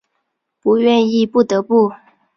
[0.63, 1.91] 不愿意不得不